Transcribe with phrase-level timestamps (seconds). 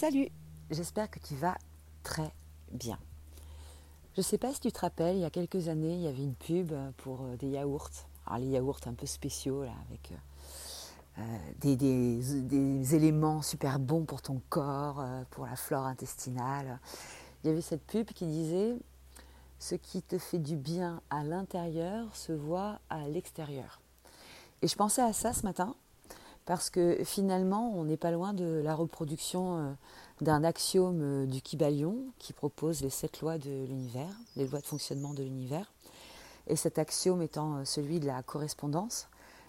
[0.00, 0.30] Salut,
[0.70, 1.58] j'espère que tu vas
[2.02, 2.32] très
[2.72, 2.98] bien.
[4.14, 6.08] Je ne sais pas si tu te rappelles, il y a quelques années, il y
[6.08, 7.90] avait une pub pour euh, des yaourts.
[8.24, 10.12] Alors les yaourts un peu spéciaux, là, avec
[11.18, 11.22] euh,
[11.66, 16.80] euh, des, éléments super bons pour ton corps, pour la flore intestinale.
[17.44, 18.78] Il y avait cette pub qui disait
[19.58, 23.82] Ce qui te fait du bien à l'intérieur se voit à l'extérieur.
[24.62, 25.76] Et je pensais à ça ce matin
[26.46, 29.72] parce que finalement, on n'est pas loin de la reproduction euh,
[30.20, 34.66] d'un axiome euh, du Kybalion qui propose les sept lois de l'univers, les lois de
[34.66, 35.70] fonctionnement de l'univers.
[36.46, 39.08] Et cet axiome étant euh, celui de la correspondance,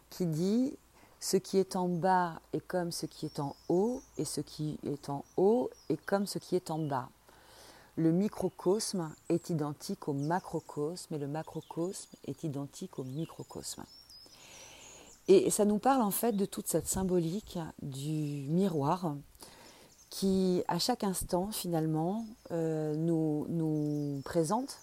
[0.10, 0.78] qui dit
[1.20, 4.78] ce qui est en bas est comme ce qui est en haut, et ce qui
[4.84, 7.10] est en haut est comme ce qui est en bas.
[7.96, 13.84] Le microcosme est identique au macrocosme, et le macrocosme est identique au microcosme.
[15.34, 19.16] Et ça nous parle en fait de toute cette symbolique du miroir
[20.10, 24.80] qui, à chaque instant, finalement, euh, nous, nous présente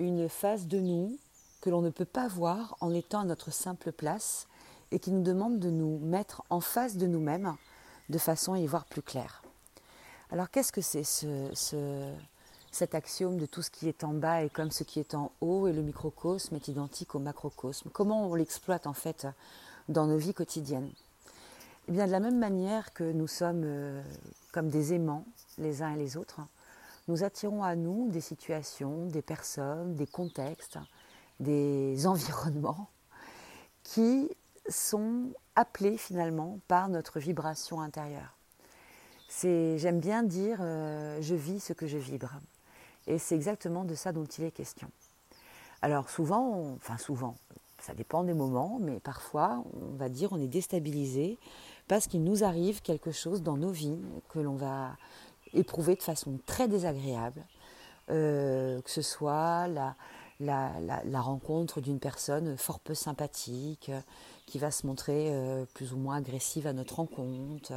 [0.00, 1.16] une face de nous
[1.60, 4.48] que l'on ne peut pas voir en étant à notre simple place
[4.90, 7.54] et qui nous demande de nous mettre en face de nous-mêmes
[8.08, 9.40] de façon à y voir plus clair.
[10.32, 12.12] Alors qu'est-ce que c'est ce,
[12.70, 15.32] cet axiome de tout ce qui est en bas est comme ce qui est en
[15.40, 17.90] haut et le microcosme est identique au macrocosme.
[17.92, 19.26] Comment on l'exploite en fait
[19.88, 20.90] dans nos vies quotidiennes?
[21.88, 24.02] Eh bien de la même manière que nous sommes euh,
[24.52, 25.24] comme des aimants
[25.58, 26.40] les uns et les autres,
[27.08, 30.78] nous attirons à nous des situations, des personnes, des contextes,
[31.40, 32.88] des environnements
[33.82, 34.30] qui
[34.68, 38.36] sont appelés finalement par notre vibration intérieure.
[39.42, 42.40] J'aime bien dire, euh, je vis ce que je vibre.
[43.06, 44.90] Et c'est exactement de ça dont il est question.
[45.82, 47.36] Alors souvent, enfin souvent,
[47.80, 51.38] ça dépend des moments, mais parfois, on va dire, on est déstabilisé
[51.88, 54.96] parce qu'il nous arrive quelque chose dans nos vies que l'on va
[55.54, 57.42] éprouver de façon très désagréable,
[58.10, 63.90] euh, que ce soit la, rencontre d'une personne fort peu sympathique,
[64.46, 67.72] qui va se montrer euh, plus ou moins agressive à notre rencontre,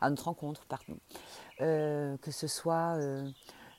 [0.00, 0.96] à notre rencontre, pardon.
[1.60, 2.96] Euh, que ce soit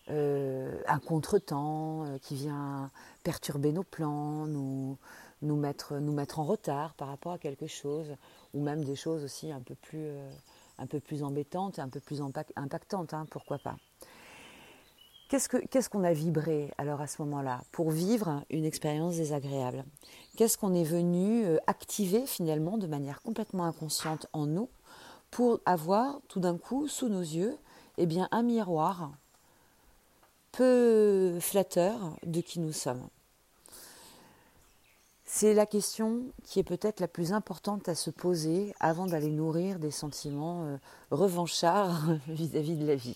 [0.09, 2.90] euh, un contretemps euh, qui vient
[3.24, 4.97] perturber nos plans, nous,
[5.44, 5.94] nous, mettre,
[6.38, 8.16] en retard par rapport à quelque chose,
[8.53, 13.14] ou même des choses aussi un peu plus, euh, embêtantes et un peu plus impactantes,
[13.14, 13.75] hein, pourquoi pas.
[15.30, 19.86] Qu'est-ce qu'on a vibré alors à ce moment-là pour vivre une expérience désagréable?
[20.38, 24.69] Qu'est-ce qu'on est venu activer finalement de manière complètement inconsciente en nous
[25.30, 27.56] pour avoir tout d'un coup sous nos yeux
[28.00, 29.12] eh bien, un miroir
[30.52, 33.08] peu flatteur de qui nous sommes.
[35.32, 39.78] C'est la question qui est peut-être la plus importante à se poser avant d'aller nourrir
[39.78, 40.78] des sentiments euh,
[41.12, 43.16] revanchards vis-à-vis de la vie.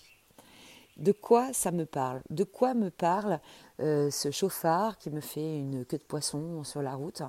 [0.96, 2.22] De quoi ça me parle?
[2.30, 3.40] De quoi me parle
[3.80, 7.22] euh, ce chauffard qui me fait une queue de poisson sur la route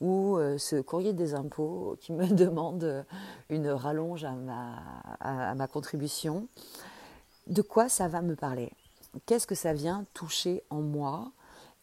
[0.00, 3.04] ou euh, ce courrier des impôts qui me demande
[3.48, 4.76] une rallonge à ma,
[5.18, 6.46] à ma contribution?
[7.48, 8.70] De quoi ça va me parler?
[9.26, 11.32] Qu'est-ce que ça vient toucher en moi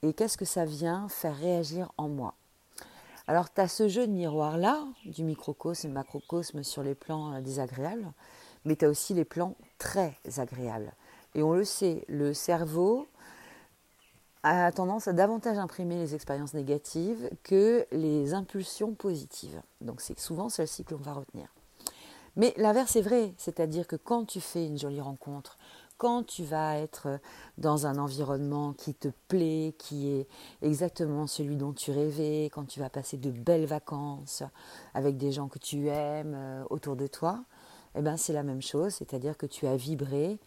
[0.03, 2.35] et qu'est-ce que ça vient faire réagir en moi.
[3.27, 7.41] Alors tu as ce jeu de miroir-là, du microcosme et macrocosme sur les plans euh,
[7.41, 8.11] désagréables,
[8.63, 10.93] mais tu as aussi les plans très agréables.
[11.35, 13.07] Et on le sait, le cerveau
[14.43, 19.61] a tendance à davantage imprimer les expériences négatives que les impulsions positives.
[19.81, 21.53] Donc c'est souvent celle-ci que l'on va retenir.
[22.37, 25.57] Mais l'inverse est vrai, c'est-à-dire que quand tu fais une jolie rencontre,
[25.97, 27.19] quand tu vas être
[27.57, 30.27] dans un environnement qui te plaît, qui est
[30.61, 34.43] exactement celui dont tu rêvais, quand tu vas passer de belles vacances
[34.93, 37.43] avec des gens que tu aimes euh, autour de toi,
[37.95, 40.39] eh ben c'est la même chose, c'est-à-dire que tu as vibré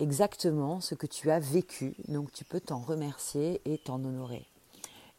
[0.00, 4.46] exactement ce que tu as vécu, donc tu peux t'en remercier et t'en honorer.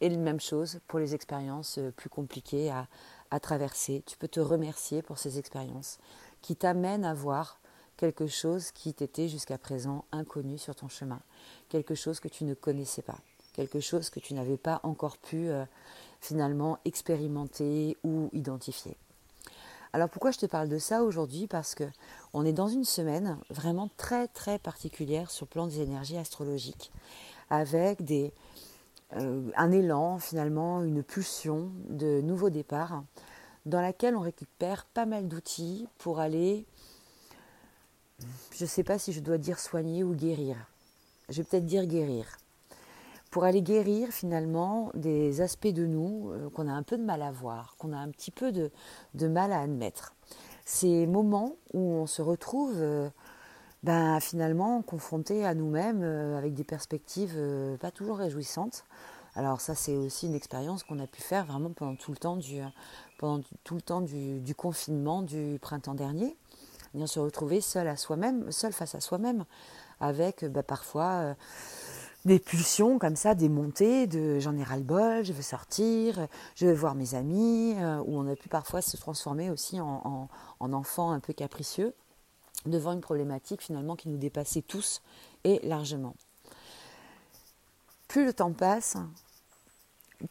[0.02, 2.88] Et la même chose pour les expériences euh, plus compliquées à,
[3.32, 6.00] à traverser, tu peux te remercier pour ces expériences
[6.42, 7.60] qui t'amènent à voir
[8.00, 11.20] quelque chose qui t'était jusqu'à présent inconnu sur ton chemin,
[11.68, 13.18] quelque chose que tu ne connaissais pas,
[13.52, 15.66] quelque chose que tu n'avais pas encore pu euh,
[16.22, 18.96] finalement expérimenter ou identifier.
[19.92, 21.48] Alors pourquoi je te parle de ça aujourd'hui?
[21.48, 21.84] Parce que
[22.32, 26.94] on est dans une semaine vraiment très très particulière sur le plan des énergies astrologiques,
[27.50, 28.32] avec des,
[29.18, 33.04] euh, un élan finalement, une pulsion de nouveau départ,
[33.66, 36.66] dans laquelle on récupère pas mal d'outils pour aller
[38.52, 40.58] je ne sais pas si je dois dire soigner ou guérir.
[41.30, 42.38] Je vais peut-être dire guérir.
[43.32, 47.22] Pour aller guérir finalement des aspects de nous euh, qu'on a un peu de mal
[47.22, 50.16] à voir, qu'on a un petit peu de, mal à admettre.
[50.66, 53.10] Ces moments où on se retrouve euh,
[53.84, 57.38] ben, finalement confrontés à nous-mêmes avec des perspectives
[57.80, 58.84] pas toujours réjouissantes.
[59.36, 62.36] Alors ça c'est aussi une expérience qu'on a pu faire vraiment pendant tout le temps
[62.36, 62.62] du,
[63.20, 66.36] pendant tout le temps du, confinement du printemps dernier.
[66.94, 69.46] On se retrouver seul à soi-même, seul face à soi-même,
[70.00, 71.36] avec ben, parfois
[72.26, 76.74] des pulsions comme ça, des montées de j'en ai ras-le-bol, je veux sortir, je veux
[76.74, 81.12] voir mes amis, euh, où on a pu parfois se transformer aussi en, en, enfant
[81.12, 81.94] un peu capricieux
[82.66, 85.02] devant une problématique finalement qui nous dépassait tous
[85.46, 86.16] et largement.
[88.10, 88.98] Plus le temps passe,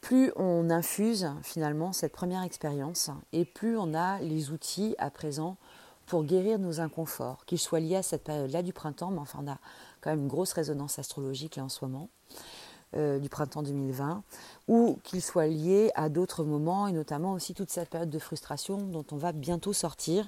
[0.01, 5.57] plus on infuse finalement cette première expérience et plus on a les outils à présent
[6.09, 9.49] pour guérir nos inconforts, qu'ils soient liés à cette période-là du printemps, mais enfin on
[9.49, 9.59] a
[10.01, 12.09] quand même une grosse résonance astrologique là en ce moment,
[12.97, 14.23] euh, du printemps 2020,
[14.67, 18.77] ou qu'il soit lié à d'autres moments, et notamment aussi toute cette période de frustration
[18.77, 20.27] dont on va bientôt sortir,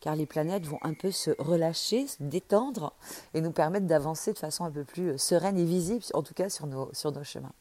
[0.00, 2.94] car les planètes vont un peu se relâcher, se détendre,
[3.34, 6.34] et nous permettre d'avancer de façon un peu plus euh, sereine et visible, en tout
[6.34, 7.52] cas sur nos, sur nos chemins.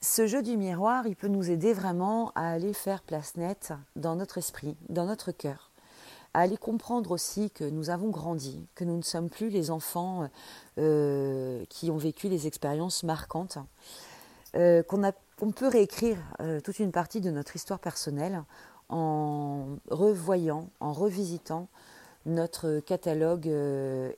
[0.00, 4.14] Ce jeu du miroir, il peut nous aider vraiment à aller faire place nette dans
[4.14, 5.67] notre esprit, dans notre cœur
[6.38, 10.28] à aller comprendre aussi que nous avons grandi, que nous ne sommes plus les enfants
[10.78, 13.58] euh, qui ont vécu les expériences marquantes,
[14.54, 18.44] euh, qu'on peut réécrire euh, toute une partie de notre histoire personnelle
[18.88, 21.66] en revoyant, en revisitant
[22.24, 23.50] notre catalogue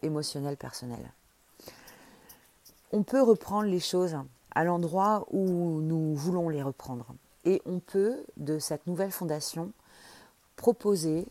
[0.03, 1.01] émotionnel personnel.
[2.93, 4.17] On peut reprendre les choses
[4.51, 7.07] à l'endroit où nous voulons les reprendre.
[7.47, 9.73] Et on peut, de cette nouvelle fondation,
[10.57, 11.27] proposer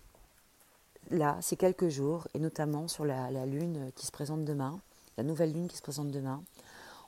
[1.09, 4.79] là, ces quelques jours, et notamment sur la, lune qui se présente demain,
[5.17, 6.41] la nouvelle lune qui se présente demain,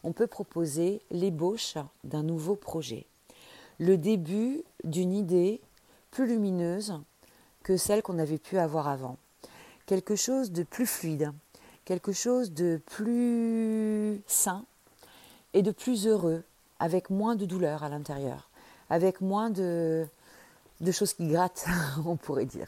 [0.03, 3.05] on peut proposer l'ébauche d'un nouveau projet,
[3.79, 5.61] le début d'une idée
[6.09, 6.99] plus lumineuse
[7.63, 9.17] que celle qu'on avait pu avoir avant,
[9.85, 11.31] quelque chose de plus fluide,
[11.85, 14.65] quelque chose de plus sain
[15.53, 16.43] et de plus heureux,
[16.79, 18.49] avec moins de douleur à l'intérieur,
[18.89, 20.07] avec moins de,
[20.79, 21.65] de choses qui grattent,
[22.05, 22.67] on pourrait dire.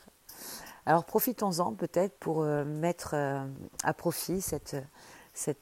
[0.86, 3.46] Alors profitons-en peut-être pour euh, mettre euh,
[3.84, 4.76] à profit cette,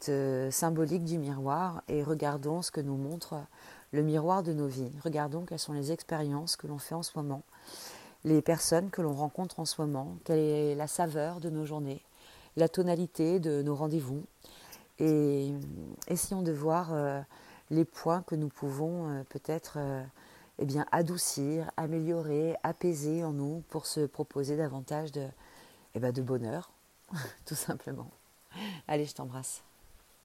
[0.10, 3.36] euh, symbolique du miroir et regardons ce que nous montre
[3.92, 4.92] le miroir de nos vies.
[5.04, 7.44] Regardons quelles sont les expériences que l'on fait en ce moment,
[8.24, 12.02] les personnes que l'on rencontre en ce moment, quelle est la saveur de nos journées,
[12.56, 14.24] la tonalité de nos rendez-vous.
[14.98, 15.54] Et
[16.08, 16.94] essayons de voir
[17.70, 19.80] les points que nous pouvons peut-être
[20.60, 25.28] eh bien, adoucir, améliorer, apaiser en nous pour se proposer davantage de,
[25.96, 26.72] eh ben, de bonheur,
[27.46, 28.10] tout simplement.
[28.88, 29.64] Allez, je t'embrasse.